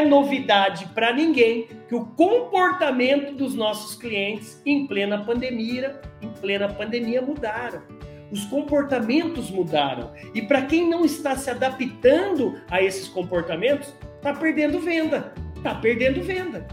[0.00, 6.68] é novidade para ninguém que o comportamento dos nossos clientes em plena pandemia, em plena
[6.68, 7.82] pandemia mudaram.
[8.30, 10.12] Os comportamentos mudaram.
[10.34, 15.34] E para quem não está se adaptando a esses comportamentos, está perdendo venda.
[15.56, 16.66] Está perdendo venda.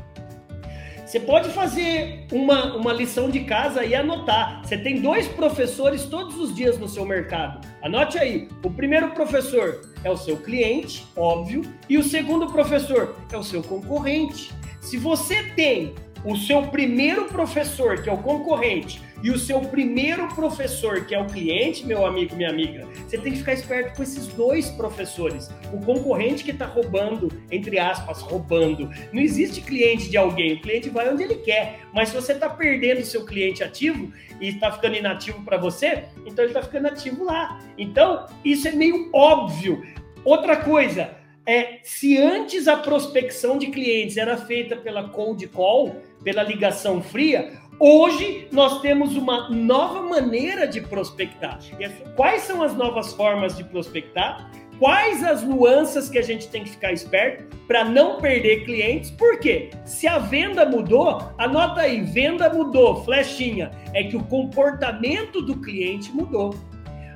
[1.06, 4.62] Você pode fazer uma, uma lição de casa e anotar.
[4.64, 7.67] Você tem dois professores todos os dias no seu mercado.
[7.82, 8.48] Anote aí.
[8.64, 13.62] O primeiro professor é o seu cliente, óbvio, e o segundo professor é o seu
[13.62, 14.52] concorrente.
[14.82, 15.94] Se você tem
[16.24, 21.20] o seu primeiro professor, que é o concorrente, e o seu primeiro professor, que é
[21.20, 25.50] o cliente, meu amigo, minha amiga, você tem que ficar esperto com esses dois professores.
[25.74, 28.90] O concorrente que está roubando, entre aspas, roubando.
[29.12, 31.80] Não existe cliente de alguém, o cliente vai onde ele quer.
[31.94, 36.04] Mas se você está perdendo o seu cliente ativo e está ficando inativo para você,
[36.26, 37.60] então ele está ficando ativo lá.
[37.78, 39.84] Então, isso é meio óbvio.
[40.24, 41.17] Outra coisa,
[41.48, 47.54] é, se antes a prospecção de clientes era feita pela cold call, pela ligação fria,
[47.80, 51.58] hoje nós temos uma nova maneira de prospectar.
[52.18, 54.52] Quais são as novas formas de prospectar?
[54.78, 59.10] Quais as nuances que a gente tem que ficar esperto para não perder clientes?
[59.10, 59.70] Por quê?
[59.86, 66.12] Se a venda mudou, anota aí, venda mudou, flechinha, é que o comportamento do cliente
[66.12, 66.54] mudou.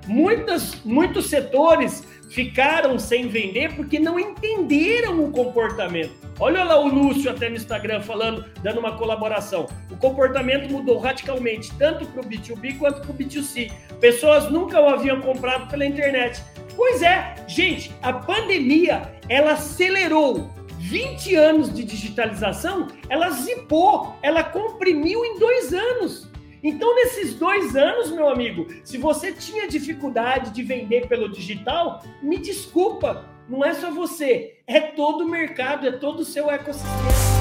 [0.07, 6.13] Muitas, muitos setores ficaram sem vender porque não entenderam o comportamento.
[6.39, 9.67] Olha lá o Lúcio até no Instagram falando, dando uma colaboração.
[9.91, 13.71] O comportamento mudou radicalmente, tanto para o B2B quanto para o B2C.
[13.99, 16.41] Pessoas nunca o haviam comprado pela internet.
[16.75, 20.49] Pois é, gente, a pandemia ela acelerou
[20.79, 26.30] 20 anos de digitalização, ela zipou, ela comprimiu em dois anos.
[26.63, 32.37] Então, nesses dois anos, meu amigo, se você tinha dificuldade de vender pelo digital, me
[32.37, 37.40] desculpa, não é só você, é todo o mercado, é todo o seu ecossistema.